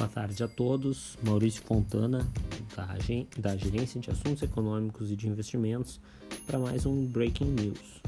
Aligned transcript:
Boa 0.00 0.08
tarde 0.08 0.42
a 0.42 0.48
todos. 0.48 1.18
Maurício 1.22 1.62
Fontana, 1.62 2.26
da, 2.74 2.96
da 3.36 3.54
Gerência 3.54 4.00
de 4.00 4.10
Assuntos 4.10 4.42
Econômicos 4.42 5.10
e 5.10 5.14
de 5.14 5.28
Investimentos, 5.28 6.00
para 6.46 6.58
mais 6.58 6.86
um 6.86 7.04
Breaking 7.04 7.50
News. 7.50 8.00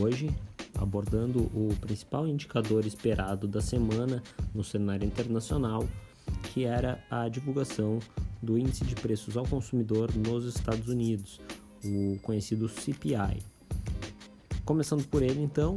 Hoje, 0.00 0.34
abordando 0.74 1.40
o 1.40 1.76
principal 1.82 2.26
indicador 2.26 2.86
esperado 2.86 3.46
da 3.46 3.60
semana 3.60 4.22
no 4.54 4.64
cenário 4.64 5.06
internacional, 5.06 5.86
que 6.44 6.64
era 6.64 7.04
a 7.10 7.28
divulgação 7.28 7.98
do 8.42 8.56
Índice 8.56 8.86
de 8.86 8.94
Preços 8.94 9.36
ao 9.36 9.46
Consumidor 9.46 10.10
nos 10.16 10.46
Estados 10.46 10.88
Unidos, 10.88 11.42
o 11.84 12.18
conhecido 12.22 12.70
CPI. 12.70 13.42
Começando 14.64 15.06
por 15.06 15.22
ele, 15.22 15.42
então, 15.42 15.74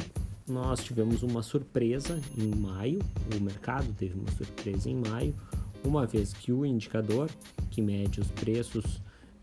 nós 0.47 0.83
tivemos 0.83 1.23
uma 1.23 1.41
surpresa 1.41 2.19
em 2.37 2.53
maio, 2.55 2.99
o 3.35 3.41
mercado 3.41 3.93
teve 3.93 4.17
uma 4.17 4.31
surpresa 4.31 4.89
em 4.89 4.95
maio, 4.95 5.35
uma 5.83 6.05
vez 6.05 6.33
que 6.33 6.51
o 6.51 6.65
indicador 6.65 7.29
que 7.69 7.81
mede 7.81 8.19
os 8.19 8.27
preços 8.31 8.85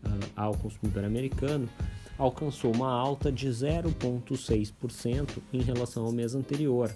uh, 0.03 0.29
ao 0.35 0.55
consumidor 0.55 1.03
americano 1.03 1.67
alcançou 2.17 2.73
uma 2.73 2.91
alta 2.91 3.31
de 3.31 3.47
0,6% 3.47 5.37
em 5.53 5.61
relação 5.61 6.05
ao 6.05 6.11
mês 6.11 6.35
anterior, 6.35 6.93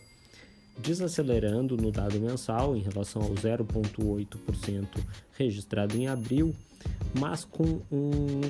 desacelerando 0.77 1.77
no 1.77 1.91
dado 1.91 2.19
mensal 2.19 2.75
em 2.75 2.81
relação 2.81 3.21
ao 3.21 3.29
0,8% 3.29 4.87
registrado 5.37 5.95
em 5.95 6.07
abril, 6.07 6.53
mas 7.17 7.45
com 7.45 7.81
um, 7.91 8.41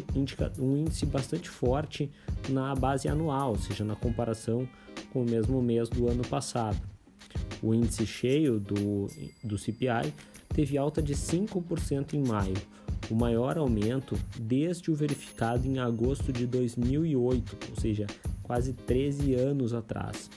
um 0.59 0.77
índice 0.77 1.05
bastante 1.05 1.47
forte 1.47 2.09
na 2.49 2.73
base 2.73 3.07
anual, 3.07 3.51
ou 3.51 3.59
seja, 3.59 3.83
na 3.83 3.95
comparação 3.95 4.67
com 5.13 5.21
o 5.21 5.25
mesmo 5.25 5.61
mês 5.61 5.87
do 5.87 6.09
ano 6.09 6.23
passado. 6.27 6.81
O 7.61 7.73
índice 7.73 8.05
cheio 8.05 8.59
do, 8.59 9.07
do 9.43 9.57
CPI 9.57 10.13
teve 10.49 10.77
alta 10.77 11.01
de 11.01 11.13
5% 11.13 12.13
em 12.13 12.27
maio, 12.27 12.57
o 13.09 13.15
maior 13.15 13.57
aumento 13.57 14.17
desde 14.39 14.91
o 14.91 14.95
verificado 14.95 15.67
em 15.67 15.77
agosto 15.79 16.33
de 16.33 16.47
2008, 16.47 17.57
ou 17.69 17.79
seja, 17.79 18.07
quase 18.41 18.73
13 18.73 19.35
anos 19.35 19.73
atrás. 19.73 20.29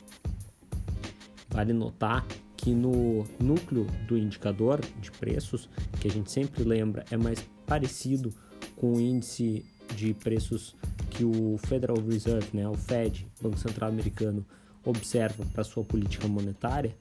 Vale 1.48 1.72
notar 1.72 2.24
que 2.56 2.74
no 2.74 3.24
núcleo 3.40 3.86
do 4.06 4.16
indicador 4.16 4.80
de 5.00 5.10
preços, 5.10 5.68
que 6.00 6.08
a 6.08 6.10
gente 6.10 6.30
sempre 6.30 6.64
lembra 6.64 7.04
é 7.10 7.16
mais 7.16 7.44
parecido 7.66 8.32
com 8.76 8.94
o 8.94 9.00
índice 9.00 9.64
de 9.94 10.12
preços 10.14 10.76
que 11.10 11.24
o 11.24 11.56
Federal 11.58 11.96
Reserve, 11.96 12.48
né, 12.52 12.68
o 12.68 12.74
Fed, 12.74 13.26
Banco 13.40 13.58
Central 13.58 13.90
Americano, 13.90 14.44
observa 14.86 15.44
para 15.52 15.64
sua 15.64 15.84
política 15.84 16.26
monetária, 16.26 16.96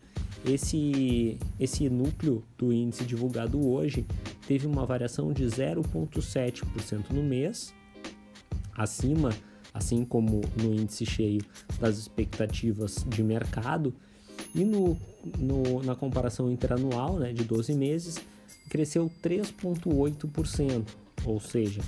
esse, 0.46 1.38
esse 1.60 1.90
núcleo 1.90 2.44
do 2.58 2.72
índice 2.72 3.04
divulgado 3.04 3.68
hoje 3.68 4.06
teve 4.48 4.68
uma 4.68 4.86
variação 4.86 5.32
de 5.32 5.44
0,7% 5.46 7.12
no 7.12 7.24
mês, 7.24 7.74
acima, 8.76 9.32
assim 9.74 10.06
como 10.06 10.42
no 10.62 10.74
índice 10.74 11.06
cheio 11.06 11.42
das 11.80 11.98
expectativas 11.98 13.04
de 13.08 13.24
mercado, 13.24 13.94
e 14.54 14.64
no, 14.64 14.98
no, 15.38 15.82
na 15.84 15.96
comparação 15.96 16.52
interanual 16.52 17.18
né, 17.18 17.34
de 17.34 17.44
12 17.44 17.74
meses, 17.74 18.18
cresceu 18.70 19.12
3,8%, 19.24 20.86
ou 21.26 21.40
seja, 21.40 21.82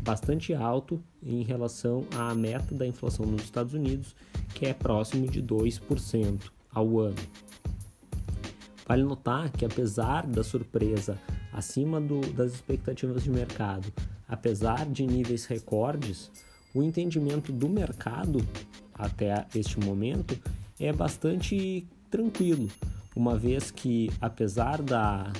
bastante 0.00 0.54
alto 0.54 1.02
em 1.22 1.42
relação 1.42 2.06
à 2.16 2.34
meta 2.34 2.74
da 2.74 2.86
inflação 2.86 3.26
nos 3.26 3.42
Estados 3.42 3.74
Unidos, 3.74 4.16
que 4.58 4.66
é 4.66 4.74
próximo 4.74 5.28
de 5.28 5.40
2% 5.40 6.50
ao 6.74 6.98
ano. 6.98 7.14
Vale 8.84 9.04
notar 9.04 9.52
que, 9.52 9.64
apesar 9.64 10.26
da 10.26 10.42
surpresa 10.42 11.16
acima 11.52 12.00
do, 12.00 12.20
das 12.32 12.54
expectativas 12.54 13.22
de 13.22 13.30
mercado, 13.30 13.92
apesar 14.26 14.84
de 14.86 15.06
níveis 15.06 15.44
recordes, 15.46 16.28
o 16.74 16.82
entendimento 16.82 17.52
do 17.52 17.68
mercado 17.68 18.44
até 18.92 19.46
este 19.54 19.78
momento 19.78 20.36
é 20.80 20.92
bastante 20.92 21.86
tranquilo, 22.10 22.68
uma 23.14 23.38
vez 23.38 23.70
que, 23.70 24.10
apesar 24.20 24.82
da, 24.82 25.32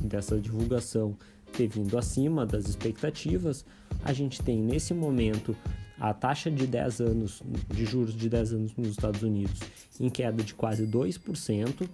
dessa 0.00 0.40
divulgação 0.40 1.14
ter 1.52 1.68
vindo 1.68 1.98
acima 1.98 2.46
das 2.46 2.66
expectativas, 2.66 3.66
a 4.02 4.14
gente 4.14 4.40
tem 4.40 4.58
nesse 4.58 4.94
momento 4.94 5.54
a 6.02 6.12
taxa 6.12 6.50
de 6.50 6.66
10 6.66 7.00
anos 7.00 7.40
de 7.72 7.84
juros 7.84 8.16
de 8.16 8.28
10 8.28 8.54
anos 8.54 8.76
nos 8.76 8.88
Estados 8.88 9.22
Unidos 9.22 9.60
em 10.00 10.10
queda 10.10 10.42
de 10.42 10.52
quase 10.52 10.84
2%, 10.84 11.82
uh, 11.82 11.88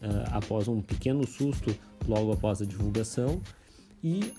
ah, 0.00 0.38
após 0.38 0.68
um 0.68 0.80
pequeno 0.80 1.26
susto 1.26 1.76
logo 2.08 2.32
após 2.32 2.62
a 2.62 2.64
divulgação, 2.64 3.42
e 4.02 4.32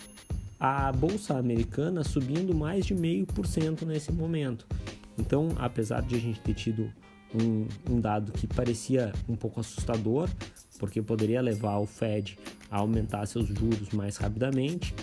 a 0.59 0.91
bolsa 0.91 1.38
americana 1.38 2.03
subindo 2.03 2.56
mais 2.56 2.88
de 2.88 2.96
meio 2.96 3.28
por 3.28 3.46
cento 3.46 3.85
nesse 3.85 4.12
momento. 4.12 4.66
Então, 5.16 5.50
apesar 5.57 6.02
de 6.02 6.16
a 6.16 6.19
gente 6.19 6.40
ter 6.40 6.56
tido 6.56 6.91
um, 7.35 7.68
um, 7.88 8.02
dado 8.02 8.31
que 8.31 8.47
parecia 8.47 9.13
um 9.29 9.35
pouco 9.35 9.59
assustador, 9.59 10.28
porque 10.79 11.03
poderia 11.03 11.40
levar 11.40 11.78
o 11.78 11.85
Fed 11.85 12.40
a 12.72 12.79
aumentar 12.79 13.28
seus 13.28 13.47
juros 13.47 13.90
mais 13.91 14.18
rapidamente. 14.18 14.96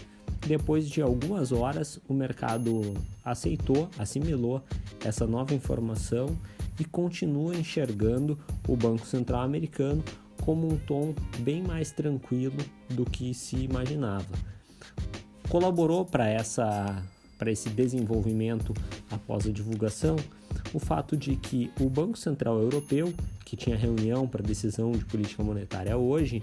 Depois 0.46 0.88
de 0.88 1.02
algumas 1.02 1.52
horas, 1.52 2.00
o 2.08 2.14
mercado 2.14 2.94
aceitou, 3.24 3.88
assimilou 3.98 4.62
essa 5.04 5.26
nova 5.26 5.54
informação 5.54 6.36
e 6.78 6.84
continua 6.84 7.54
enxergando 7.54 8.38
o 8.66 8.74
Banco 8.76 9.06
Central 9.06 9.42
americano 9.42 10.02
como 10.42 10.66
um 10.66 10.78
tom 10.78 11.14
bem 11.40 11.62
mais 11.62 11.92
tranquilo 11.92 12.56
do 12.88 13.04
que 13.04 13.34
se 13.34 13.56
imaginava. 13.56 14.34
Colaborou 15.48 16.04
para 16.04 16.28
essa 16.28 17.02
para 17.38 17.50
esse 17.50 17.70
desenvolvimento 17.70 18.74
após 19.10 19.46
a 19.46 19.50
divulgação 19.50 20.16
o 20.72 20.78
fato 20.78 21.16
de 21.16 21.36
que 21.36 21.70
o 21.80 21.88
Banco 21.88 22.16
Central 22.16 22.58
Europeu, 22.60 23.12
que 23.44 23.56
tinha 23.56 23.76
reunião 23.76 24.26
para 24.26 24.42
decisão 24.42 24.92
de 24.92 25.04
política 25.04 25.42
monetária 25.42 25.96
hoje, 25.96 26.42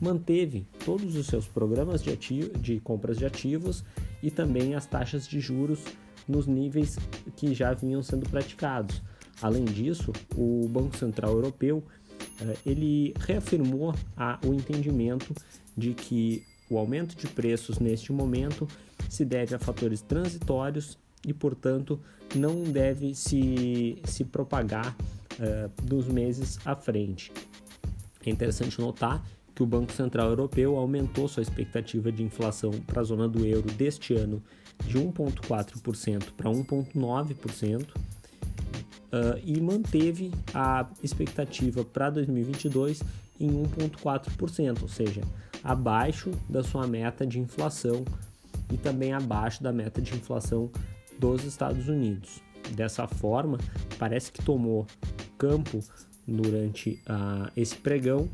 manteve 0.00 0.66
todos 0.84 1.16
os 1.16 1.26
seus 1.26 1.46
programas 1.46 2.02
de, 2.02 2.16
de 2.58 2.80
compras 2.80 3.18
de 3.18 3.26
ativos 3.26 3.84
e 4.22 4.30
também 4.30 4.74
as 4.74 4.86
taxas 4.86 5.26
de 5.26 5.40
juros 5.40 5.84
nos 6.26 6.46
níveis 6.46 6.98
que 7.36 7.54
já 7.54 7.72
vinham 7.74 8.02
sendo 8.02 8.28
praticados. 8.28 9.02
Além 9.42 9.64
disso, 9.64 10.12
o 10.36 10.68
Banco 10.68 10.96
Central 10.96 11.32
Europeu 11.32 11.84
eh, 12.40 12.56
ele 12.64 13.14
reafirmou 13.18 13.94
a, 14.16 14.38
o 14.44 14.54
entendimento 14.54 15.34
de 15.76 15.92
que 15.92 16.42
o 16.70 16.78
aumento 16.78 17.14
de 17.16 17.26
preços 17.26 17.78
neste 17.78 18.12
momento 18.12 18.66
se 19.08 19.24
deve 19.24 19.54
a 19.54 19.58
fatores 19.58 20.00
transitórios 20.00 20.98
e, 21.26 21.32
portanto, 21.32 22.00
não 22.34 22.62
deve 22.64 23.14
se, 23.14 23.98
se 24.04 24.24
propagar 24.24 24.96
uh, 25.38 25.82
dos 25.82 26.06
meses 26.06 26.58
à 26.64 26.74
frente. 26.74 27.32
É 28.24 28.30
interessante 28.30 28.80
notar 28.80 29.24
que 29.54 29.62
o 29.62 29.66
Banco 29.66 29.92
Central 29.92 30.28
Europeu 30.28 30.76
aumentou 30.76 31.28
sua 31.28 31.42
expectativa 31.42 32.10
de 32.10 32.22
inflação 32.22 32.72
para 32.86 33.00
a 33.00 33.04
zona 33.04 33.28
do 33.28 33.46
euro 33.46 33.70
deste 33.72 34.14
ano 34.14 34.42
de 34.84 34.98
1,4% 34.98 36.32
para 36.36 36.50
1,9%. 36.50 37.86
Uh, 39.14 39.38
e 39.44 39.60
manteve 39.60 40.32
a 40.52 40.88
expectativa 41.00 41.84
para 41.84 42.10
2022 42.10 43.00
em 43.38 43.48
1,4%, 43.48 44.82
ou 44.82 44.88
seja, 44.88 45.20
abaixo 45.62 46.32
da 46.48 46.64
sua 46.64 46.84
meta 46.88 47.24
de 47.24 47.38
inflação 47.38 48.04
e 48.72 48.76
também 48.76 49.12
abaixo 49.12 49.62
da 49.62 49.72
meta 49.72 50.02
de 50.02 50.14
inflação 50.14 50.68
dos 51.16 51.44
Estados 51.44 51.88
Unidos. 51.88 52.42
Dessa 52.72 53.06
forma, 53.06 53.58
parece 53.98 54.32
que 54.32 54.42
tomou 54.42 54.84
campo 55.38 55.78
durante 56.26 57.00
uh, 57.08 57.50
esse 57.56 57.76
pregão 57.76 58.28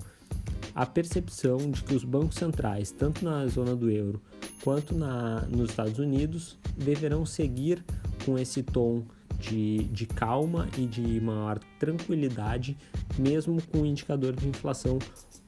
a 0.74 0.86
percepção 0.86 1.70
de 1.70 1.82
que 1.82 1.94
os 1.94 2.04
bancos 2.04 2.36
centrais, 2.36 2.90
tanto 2.90 3.24
na 3.24 3.46
zona 3.46 3.74
do 3.74 3.90
euro 3.90 4.20
quanto 4.62 4.94
na, 4.94 5.42
nos 5.42 5.70
Estados 5.70 5.98
Unidos, 5.98 6.58
deverão 6.76 7.24
seguir 7.24 7.84
com 8.24 8.38
esse 8.38 8.62
tom 8.62 9.02
de, 9.38 9.84
de 9.84 10.06
calma 10.06 10.68
e 10.76 10.86
de 10.86 11.20
maior 11.20 11.58
tranquilidade, 11.78 12.76
mesmo 13.18 13.60
com 13.62 13.80
o 13.82 13.86
indicador 13.86 14.34
de 14.34 14.46
inflação 14.46 14.98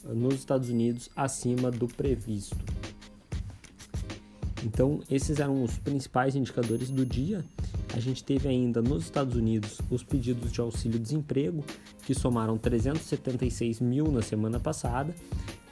nos 0.04 0.34
Estados 0.34 0.68
Unidos 0.68 1.10
acima 1.14 1.70
do 1.70 1.86
previsto. 1.86 2.56
Então, 4.64 5.00
esses 5.10 5.40
eram 5.40 5.62
os 5.62 5.76
principais 5.78 6.34
indicadores 6.34 6.88
do 6.88 7.04
dia. 7.04 7.44
A 7.94 8.00
gente 8.00 8.24
teve 8.24 8.48
ainda 8.48 8.80
nos 8.80 9.04
Estados 9.04 9.36
Unidos 9.36 9.78
os 9.90 10.02
pedidos 10.02 10.50
de 10.50 10.60
auxílio-desemprego, 10.60 11.62
que 12.04 12.14
somaram 12.14 12.56
376 12.56 13.80
mil 13.80 14.10
na 14.10 14.22
semana 14.22 14.58
passada, 14.58 15.14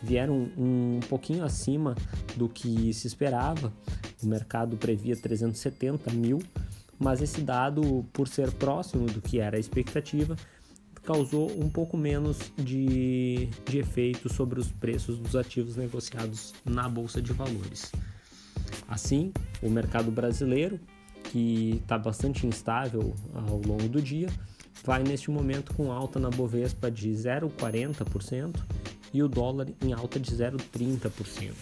vieram 0.02 0.50
um 0.56 1.00
pouquinho 1.08 1.44
acima 1.44 1.94
do 2.36 2.48
que 2.48 2.92
se 2.92 3.06
esperava. 3.06 3.72
O 4.22 4.26
mercado 4.26 4.76
previa 4.76 5.16
370 5.16 6.12
mil, 6.12 6.40
mas 6.98 7.22
esse 7.22 7.40
dado, 7.40 8.04
por 8.12 8.28
ser 8.28 8.50
próximo 8.52 9.06
do 9.06 9.22
que 9.22 9.40
era 9.40 9.56
a 9.56 9.60
expectativa, 9.60 10.36
causou 11.02 11.50
um 11.58 11.70
pouco 11.70 11.96
menos 11.96 12.52
de, 12.56 13.48
de 13.64 13.78
efeito 13.78 14.32
sobre 14.32 14.60
os 14.60 14.70
preços 14.70 15.18
dos 15.18 15.34
ativos 15.34 15.76
negociados 15.76 16.52
na 16.64 16.86
Bolsa 16.86 17.22
de 17.22 17.32
Valores. 17.32 17.90
Assim, 18.86 19.32
o 19.62 19.70
mercado 19.70 20.10
brasileiro, 20.10 20.78
que 21.30 21.80
está 21.82 21.96
bastante 21.96 22.46
instável 22.46 23.14
ao 23.32 23.60
longo 23.60 23.88
do 23.88 24.02
dia, 24.02 24.28
vai 24.84 25.02
neste 25.02 25.30
momento 25.30 25.72
com 25.74 25.92
alta 25.92 26.18
na 26.18 26.28
Bovespa 26.28 26.90
de 26.90 27.10
0,40% 27.10 28.56
e 29.12 29.22
o 29.22 29.28
dólar 29.28 29.68
em 29.80 29.92
alta 29.92 30.18
de 30.18 30.30
0,30%. 30.30 31.54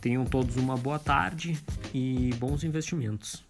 Tenham 0.00 0.24
todos 0.24 0.56
uma 0.56 0.76
boa 0.76 0.98
tarde 0.98 1.58
e 1.92 2.30
bons 2.38 2.62
investimentos. 2.62 3.47